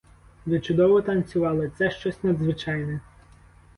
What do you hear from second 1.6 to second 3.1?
це щось надзвичайне.